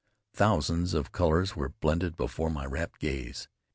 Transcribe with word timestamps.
Thousands 0.33 0.95
of 0.95 1.11
colors 1.11 1.55
were 1.55 1.69
blended 1.79 2.17
before 2.17 2.49
my 2.49 2.65
rapt 2.65 2.99
gaze. 2.99 3.47